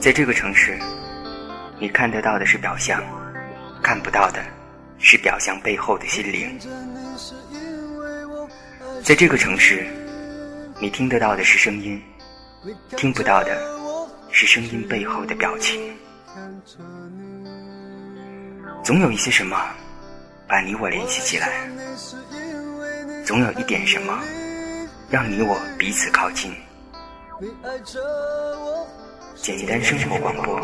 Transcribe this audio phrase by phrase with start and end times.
[0.00, 0.78] 在这个城市，
[1.78, 3.02] 你看得到的是表象，
[3.82, 4.42] 看不到的
[4.98, 6.58] 是表象背后的心灵。
[9.04, 9.86] 在这个城市，
[10.80, 12.02] 你听得到的是声音，
[12.96, 13.60] 听不到的
[14.30, 15.78] 是声音背后的表情。
[18.82, 19.54] 总有一些什么
[20.48, 21.68] 把你我联系起来，
[23.26, 24.18] 总有一点什么
[25.10, 26.50] 让你我彼此靠近
[27.42, 28.69] 为爱着。
[29.42, 30.60] 简单生活广播，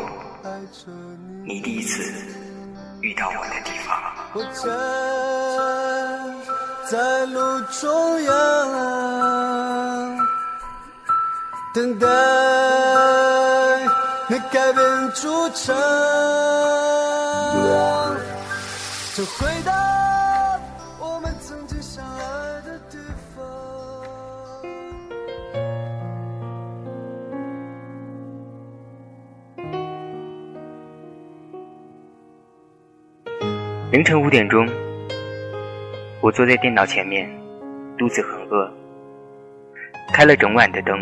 [1.44, 2.02] 你第一次
[3.00, 3.98] 遇到我的地方。
[4.34, 4.44] 我
[6.90, 8.34] 在路中央，
[11.74, 12.06] 等待
[14.28, 15.74] 你改变主场，
[19.16, 19.72] 就回到
[33.96, 34.68] 凌晨五点钟。
[36.20, 37.26] 我坐在电脑前面，
[37.96, 38.70] 肚子很饿，
[40.12, 40.98] 开了整晚的灯。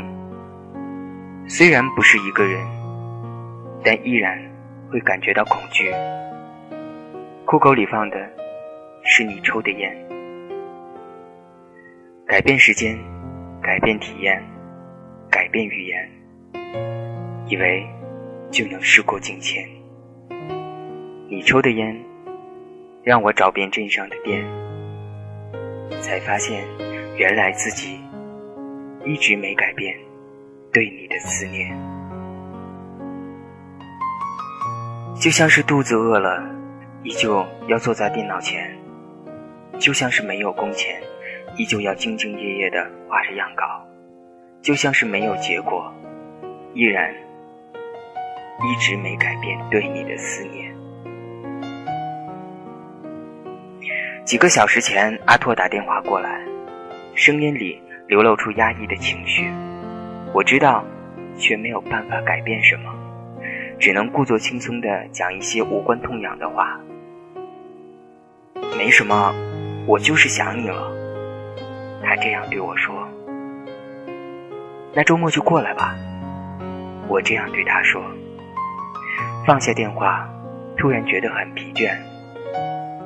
[1.48, 2.65] 虽然不是一个人，
[3.83, 4.39] 但依然
[4.92, 5.91] 会感觉到恐惧。
[7.45, 8.31] 裤口里放的
[9.03, 9.92] 是你抽的烟。
[12.28, 12.97] 改变时间，
[13.61, 14.41] 改变体验，
[15.28, 16.09] 改变语言，
[17.48, 17.84] 以为
[18.53, 19.69] 就能事过境迁。
[21.28, 22.00] 你抽的烟，
[23.05, 24.44] 让我找遍镇上的店。
[26.00, 26.64] 才发现，
[27.16, 28.00] 原来自己
[29.05, 29.97] 一直没改变
[30.72, 31.70] 对你的思念。
[35.20, 36.42] 就像是肚子饿了，
[37.02, 38.58] 依旧要坐在电脑前；
[39.78, 41.00] 就像是没有工钱，
[41.56, 43.65] 依旧要兢兢业业的画着样稿；
[44.60, 45.92] 就像是没有结果，
[46.75, 47.15] 依然
[48.62, 50.75] 一直没改变对你的思念。
[54.24, 56.40] 几个小时前，阿拓打电话过来，
[57.14, 59.52] 声音里流露出压抑的情绪。
[60.32, 60.82] 我知道，
[61.36, 62.90] 却没有办法改变什么，
[63.78, 66.80] 只能故作轻松的讲一些无关痛痒的话。
[68.78, 69.34] 没什么，
[69.86, 70.91] 我就是想你了。
[72.02, 73.06] 他这样对我说。
[74.94, 75.94] 那周末就过来吧。
[77.08, 78.02] 我这样对他说。
[79.46, 80.26] 放下电话，
[80.78, 81.94] 突然觉得很疲倦。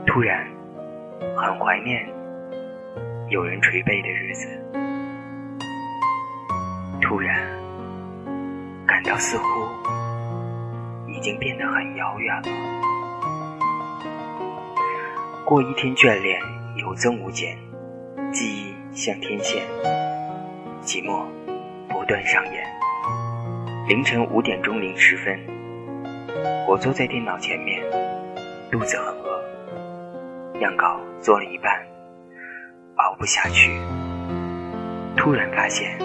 [0.06, 0.46] 突然。
[1.36, 2.06] 很怀念
[3.28, 4.48] 有人捶背的日子，
[7.00, 7.36] 突然
[8.86, 9.44] 感到似乎
[11.06, 12.48] 已经变得很遥远了。
[15.44, 16.40] 过一天眷恋
[16.76, 17.56] 有增无减，
[18.32, 19.62] 记忆像天线，
[20.82, 21.24] 寂寞
[21.88, 22.64] 不断上演。
[23.88, 25.40] 凌晨五点钟零十分，
[26.68, 27.82] 我坐在电脑前面，
[28.70, 29.42] 肚子很饿，
[30.60, 31.00] 样稿。
[31.20, 31.84] 做了一半，
[32.94, 33.76] 熬不下去。
[35.16, 35.98] 突然发现，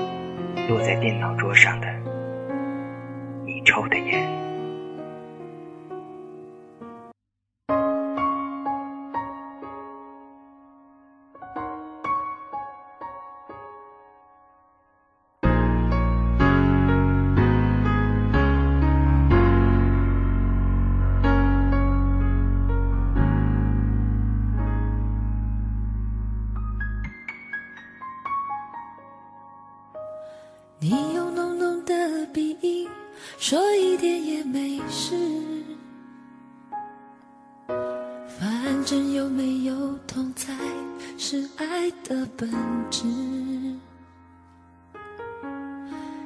[0.68, 1.88] 落在电脑桌上的
[3.46, 4.43] 你抽的烟。
[38.86, 39.74] 真有没有
[40.06, 40.54] 痛才
[41.18, 42.50] 是爱的本
[42.92, 43.06] 质。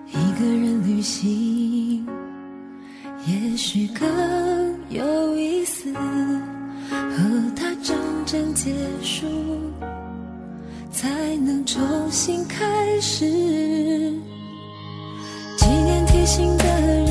[0.07, 2.03] 一个人旅行
[3.27, 4.07] 也许更
[4.89, 7.95] 有意思，和他真
[8.25, 8.73] 正结
[9.03, 9.27] 束
[10.91, 11.79] 才能重
[12.09, 13.25] 新开始。
[15.57, 17.06] 纪念贴心的人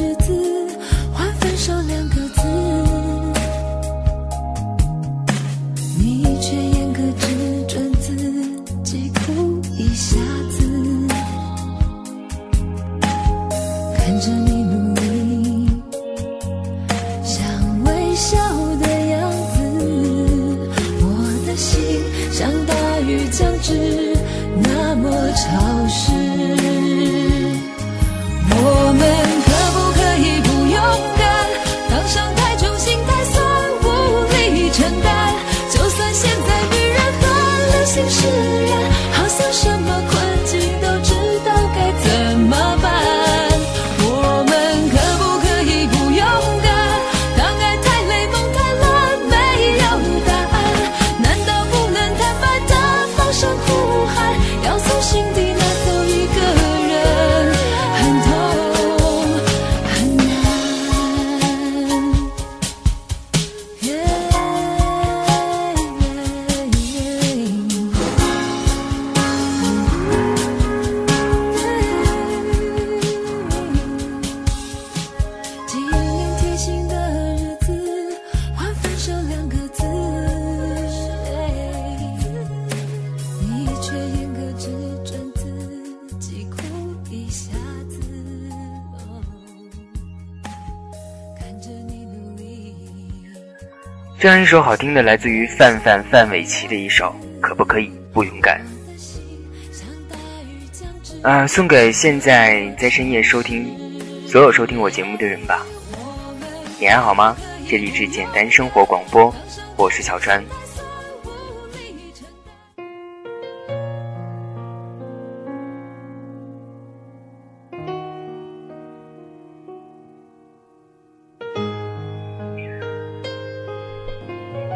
[94.19, 98.65] 这样一首好听的，来自于范范范玮琪的一首，可不可以不勇敢？
[101.23, 103.69] 啊，送给现在在深夜收听
[104.27, 105.67] 所有收听我节目的人吧。
[106.81, 107.37] 你还好吗？
[107.69, 109.35] 这里是简单生活广播，
[109.77, 110.43] 我是小川。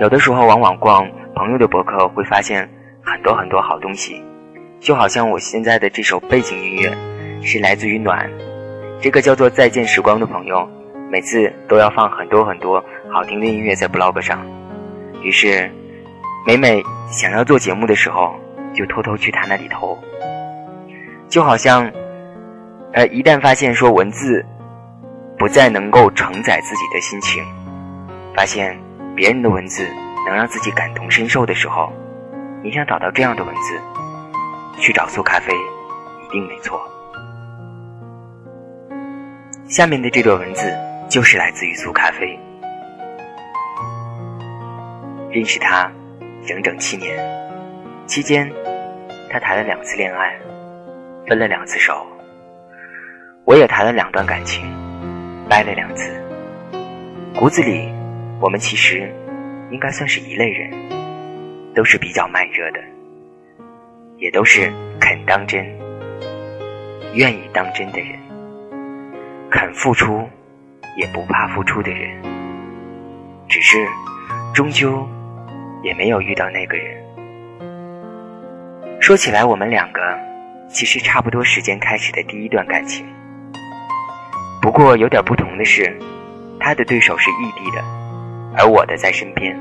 [0.01, 2.67] 有的时候，往往逛朋友的博客，会发现
[3.05, 4.25] 很多很多好东西，
[4.81, 6.91] 就好像我现在的这首背景音乐，
[7.43, 8.27] 是来自于暖，
[8.99, 10.67] 这个叫做再见时光的朋友，
[11.11, 12.83] 每次都要放很多很多
[13.13, 14.43] 好听的音乐在 blog 上，
[15.23, 15.71] 于是，
[16.47, 18.35] 每每想要做节目的时候，
[18.73, 19.99] 就偷偷去他那里投，
[21.29, 21.93] 就好像，
[22.95, 24.43] 呃，一旦发现说文字，
[25.39, 27.45] 不再能够承载自己的心情，
[28.35, 28.75] 发现。
[29.21, 29.87] 别人的文字
[30.25, 31.93] 能让自己感同身受的时候，
[32.63, 33.79] 你想找到这样的文字，
[34.81, 35.53] 去找苏咖啡
[36.25, 36.81] 一定没错。
[39.69, 40.75] 下面的这段文字
[41.07, 42.35] 就是来自于苏咖啡。
[45.31, 45.93] 认识他
[46.47, 47.23] 整整七年，
[48.07, 48.51] 期间
[49.31, 50.35] 他谈了两次恋爱，
[51.29, 52.07] 分了两次手。
[53.45, 54.65] 我也谈了两段感情，
[55.47, 56.11] 掰了两次，
[57.39, 58.00] 骨子里。
[58.41, 59.13] 我们其实
[59.71, 60.73] 应该算是一类人，
[61.75, 62.81] 都是比较慢热的，
[64.17, 65.63] 也都是肯当真、
[67.13, 68.19] 愿意当真的人，
[69.51, 70.27] 肯付出
[70.97, 72.19] 也不怕付出的人。
[73.47, 73.87] 只是
[74.55, 75.07] 终究
[75.83, 76.97] 也没有遇到那个人。
[79.03, 80.01] 说起来，我们两个
[80.67, 83.05] 其实差不多时间开始的第一段感情，
[84.63, 85.95] 不过有点不同的是，
[86.59, 88.00] 他的对手是异地的。
[88.57, 89.59] 而我的在身边。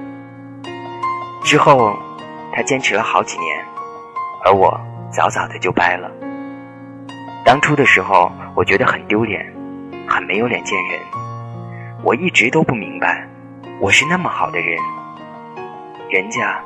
[1.43, 1.97] 之后，
[2.53, 3.57] 他坚持了好几年，
[4.45, 4.79] 而我
[5.11, 6.11] 早早的就掰了。
[7.45, 9.45] 当初的时候，我觉得很丢脸，
[10.07, 10.99] 很没有脸见人。
[12.03, 13.27] 我一直都不明白，
[13.81, 14.77] 我是那么好的人，
[16.09, 16.61] 人家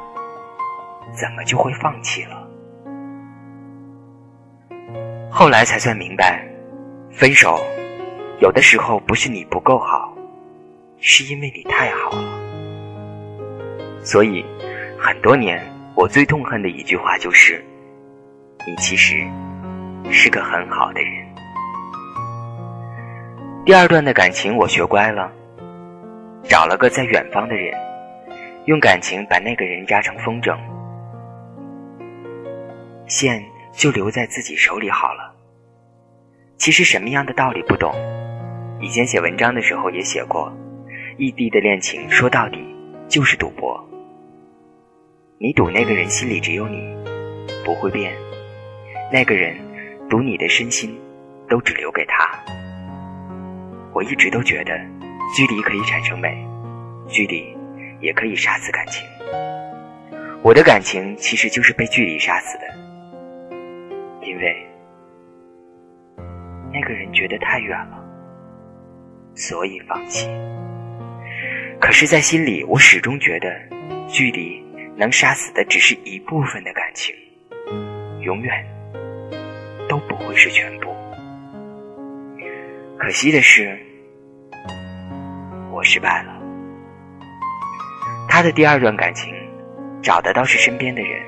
[1.11, 2.47] 怎么就会放弃了？
[5.31, 6.45] 后来才算明白，
[7.11, 7.59] 分手
[8.39, 10.12] 有的时候不是你不够好。
[11.05, 12.39] 是因为你太好了，
[14.05, 14.45] 所以
[14.97, 15.61] 很多年
[15.95, 17.61] 我最痛恨的一句话就是：
[18.65, 19.17] 你其实
[20.09, 21.27] 是个很好的人。
[23.65, 25.29] 第二段的感情我学乖了，
[26.43, 27.77] 找了个在远方的人，
[28.63, 30.57] 用感情把那个人压成风筝，
[33.07, 33.43] 线
[33.73, 35.35] 就留在自己手里好了。
[36.55, 37.93] 其实什么样的道理不懂，
[38.79, 40.49] 以前写文章的时候也写过。
[41.17, 42.59] 异地的恋情，说到底
[43.07, 43.79] 就是赌博。
[45.37, 46.77] 你赌那个人心里只有你，
[47.65, 48.11] 不会变；
[49.11, 49.55] 那个人
[50.09, 50.97] 赌你的身心，
[51.49, 52.29] 都只留给他。
[53.93, 54.77] 我一直都觉得，
[55.35, 56.35] 距离可以产生美，
[57.07, 57.55] 距离
[57.99, 59.05] 也可以杀死感情。
[60.41, 62.63] 我的感情其实就是被距离杀死的，
[64.25, 64.65] 因为
[66.71, 68.03] 那个人觉得太远了，
[69.35, 70.27] 所以放弃。
[71.83, 73.53] 可是，在心里，我始终觉得，
[74.07, 74.63] 距离
[74.95, 77.13] 能杀死的只是一部分的感情，
[78.21, 78.65] 永远
[79.89, 80.95] 都不会是全部。
[82.97, 83.77] 可惜的是，
[85.73, 86.33] 我失败了。
[88.29, 89.33] 他的第二段感情，
[90.01, 91.21] 找的倒是身边的人，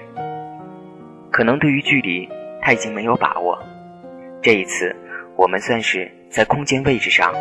[1.34, 2.30] 可能对于距离
[2.62, 3.62] 他已经没有把握。
[4.42, 4.96] 这一次，
[5.36, 7.34] 我们算是在空间位置上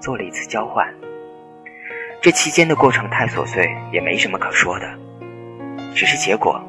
[0.00, 0.92] 做了一次交换。
[2.20, 4.92] 这期间的过程太琐碎，也没什么可说的，
[5.94, 6.60] 只是结果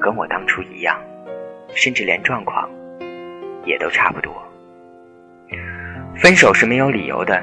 [0.00, 1.00] 跟我当初一样，
[1.72, 2.68] 甚至连状况
[3.64, 4.34] 也都差不多。
[6.16, 7.40] 分手是没有理由的，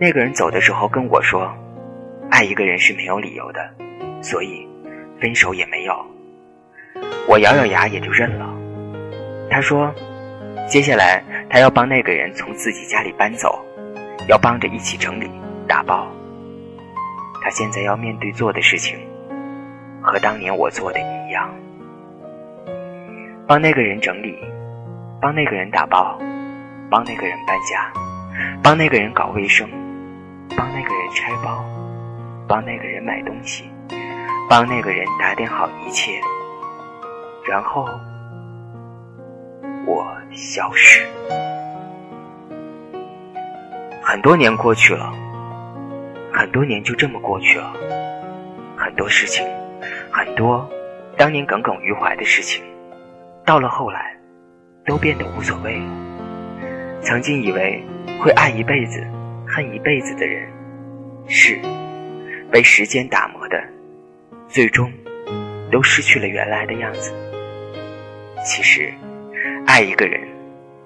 [0.00, 1.48] 那个人走的时候跟我说
[2.28, 3.70] ：“爱一个人是没有理由的，
[4.20, 4.68] 所以
[5.20, 5.94] 分手也没有。”
[7.28, 8.52] 我咬咬牙也就认了。
[9.48, 9.94] 他说
[10.68, 13.64] ：“接下来他要帮那个人从自己家里搬走，
[14.28, 15.30] 要帮着一起整理
[15.68, 16.10] 打包。”
[17.42, 18.96] 他现在要面对做的事情，
[20.00, 21.50] 和当年我做的一样，
[23.48, 24.38] 帮那个人整理，
[25.20, 26.16] 帮那个人打包，
[26.88, 27.92] 帮那个人搬家，
[28.62, 29.68] 帮那个人搞卫生，
[30.56, 31.64] 帮那个人拆包，
[32.46, 33.68] 帮那个人买东西，
[34.48, 36.20] 帮那个人打点好一切，
[37.44, 37.88] 然后
[39.84, 41.04] 我消失。
[44.00, 45.12] 很多年过去了。
[46.32, 47.72] 很多年就这么过去了，
[48.76, 49.46] 很多事情，
[50.10, 50.68] 很多
[51.16, 52.64] 当年耿耿于怀的事情，
[53.44, 54.16] 到了后来，
[54.86, 55.84] 都变得无所谓了。
[57.02, 57.84] 曾经以为
[58.18, 59.04] 会爱一辈子、
[59.46, 60.48] 恨一辈子的人，
[61.28, 61.60] 是
[62.50, 63.62] 被时间打磨的，
[64.48, 64.90] 最终
[65.70, 67.12] 都失去了原来的样子。
[68.44, 68.92] 其实，
[69.66, 70.20] 爱一个人、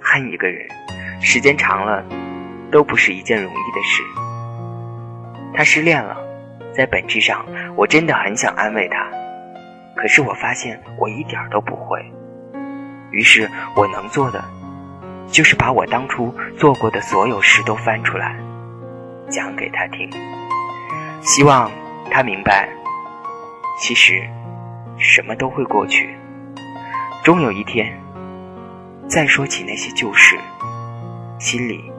[0.01, 0.67] 恨一个人，
[1.21, 2.05] 时间长了，
[2.71, 4.03] 都不是一件容易的事。
[5.55, 6.17] 他失恋了，
[6.75, 7.45] 在本质上，
[7.77, 9.11] 我真的很想安慰他，
[9.95, 12.05] 可是我发现我一点都不会。
[13.11, 14.43] 于是我能做的。
[15.29, 18.37] 就是把我当初做过的所有事都翻出来，
[19.29, 20.09] 讲给他听，
[21.21, 21.69] 希望
[22.13, 22.69] 他明白，
[23.77, 24.23] 其实
[24.99, 26.17] 什么都会过去，
[27.25, 27.93] 终有一天，
[29.09, 30.39] 再说起那些旧事，
[31.41, 31.93] 心里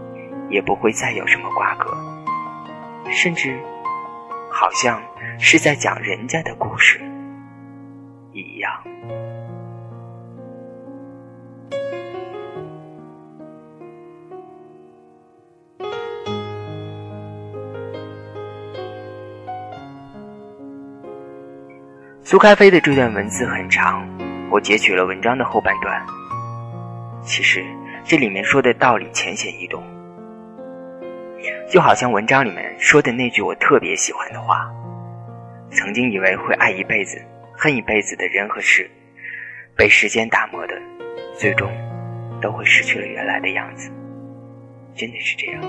[0.49, 1.93] 也不会再有什么瓜葛，
[3.11, 3.59] 甚至
[4.51, 5.01] 好像
[5.39, 6.99] 是在讲人家的故事
[8.33, 8.71] 一样。
[22.23, 24.05] 苏开飞的这段文字很长，
[24.51, 26.05] 我截取了文章的后半段。
[27.23, 27.63] 其实
[28.03, 29.81] 这里面说的道理浅显易懂，
[31.69, 34.69] 就好像文章里面说的那句我特别喜欢的话
[35.71, 37.21] ：“曾经以为会爱一辈子、
[37.55, 38.89] 恨一辈子的人和事，
[39.75, 40.75] 被时间打磨的，
[41.37, 41.71] 最终
[42.41, 43.91] 都会失去了原来的样子。”
[44.95, 45.61] 真的是这样，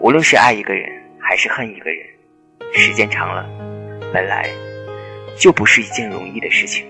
[0.00, 2.06] 无论是爱一个人还是恨一个人，
[2.72, 3.46] 时间长了，
[4.12, 4.48] 本来。
[5.38, 6.86] 就不是一件容易的事情。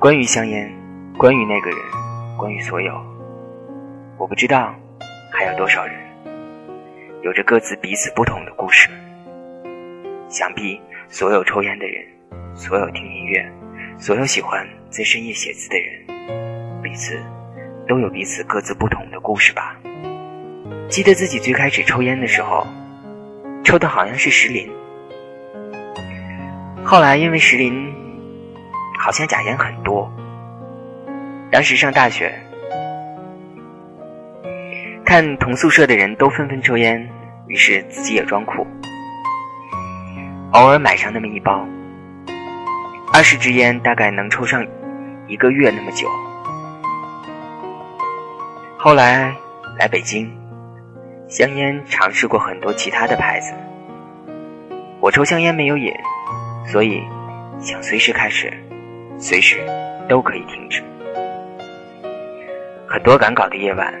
[0.00, 0.68] 关于香烟，
[1.16, 1.78] 关于那个人，
[2.36, 2.92] 关于所有，
[4.20, 4.74] 我不知道
[5.32, 5.98] 还有多少人
[7.22, 8.90] 有着各自彼此不同的故事。
[10.28, 12.04] 想必所有抽烟的人，
[12.54, 13.50] 所有听音乐，
[13.98, 17.18] 所有喜欢在深夜写字的人，彼此
[17.88, 19.74] 都有彼此各自不同的故事吧。
[20.90, 22.66] 记得自己最开始抽烟的时候。
[23.64, 24.68] 抽的好像是石林，
[26.84, 27.90] 后来因为石林
[28.98, 30.10] 好像假烟很多，
[31.52, 32.34] 当时上大学，
[35.10, 37.10] 看同宿舍的人都纷纷抽烟，
[37.48, 38.64] 于是自己也装酷，
[40.52, 41.66] 偶尔买上那么一包，
[43.12, 44.64] 二十支烟大概能抽上
[45.26, 46.08] 一个月那么久。
[48.78, 49.34] 后来
[49.80, 50.30] 来北京。
[51.28, 53.52] 香烟尝试过很多其他的牌子，
[55.00, 55.92] 我抽香烟没有瘾，
[56.68, 57.02] 所以
[57.58, 58.52] 想随时开始，
[59.18, 59.58] 随时
[60.08, 60.80] 都可以停止。
[62.86, 63.92] 很多赶稿的夜晚，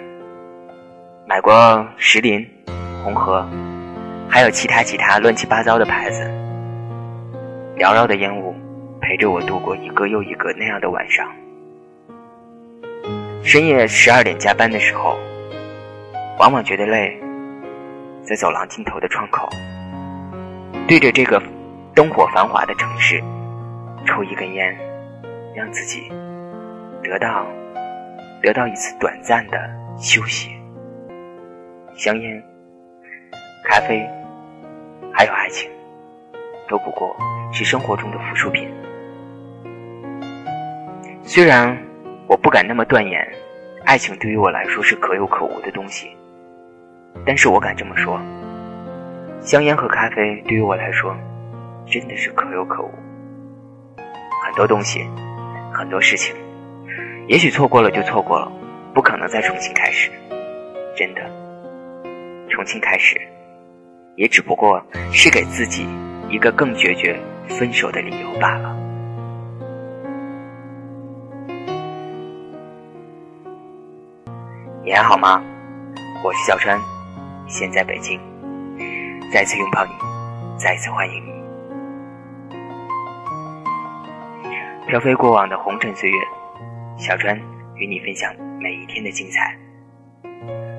[1.30, 2.44] 买过石林、
[3.04, 3.48] 红河，
[4.28, 6.24] 还有其他其他乱七八糟的牌子，
[7.76, 8.52] 缭绕的烟雾
[9.00, 11.24] 陪着我度过一个又一个那样的晚上。
[13.44, 15.16] 深夜十二点加班的时候。
[16.40, 17.16] 往往觉得累，
[18.24, 19.48] 在走廊尽头的窗口，
[20.88, 21.40] 对着这个
[21.94, 23.22] 灯火繁华的城市，
[24.04, 24.76] 抽一根烟，
[25.54, 26.08] 让自己
[27.04, 27.46] 得到
[28.42, 29.58] 得到一次短暂的
[29.98, 30.50] 休息。
[32.00, 32.42] 香烟、
[33.62, 34.08] 咖啡，
[35.12, 35.70] 还有爱情，
[36.66, 37.14] 都不过
[37.52, 38.66] 是生活中的附属品。
[41.22, 41.76] 虽然
[42.26, 43.22] 我不敢那么断言，
[43.84, 46.16] 爱情对于我来说是可有可无的东西。
[47.26, 48.18] 但是我敢这么说，
[49.42, 51.14] 香烟和咖啡对于我来说，
[51.84, 52.90] 真的是可有可无。
[54.42, 55.06] 很多东西，
[55.70, 56.34] 很多事情，
[57.28, 58.50] 也许错过了就错过了，
[58.94, 60.10] 不可能再重新开始。
[60.96, 61.20] 真的，
[62.50, 63.18] 重新开始，
[64.16, 65.88] 也只不过是给自己
[66.28, 68.76] 一个更决绝分手的理由罢了。
[74.84, 75.42] 你还好吗？
[76.22, 76.78] 我是小川。
[77.46, 78.20] 现在北京，
[79.32, 79.92] 再次拥抱你，
[80.58, 81.30] 再次欢迎你。
[84.86, 86.16] 飘飞过往的红尘岁月，
[86.96, 87.36] 小川
[87.76, 89.56] 与你分享每一天的精彩。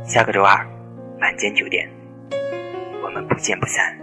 [0.03, 0.65] 下个周二
[1.21, 1.87] 晚间九点，
[3.03, 4.00] 我们不见不散。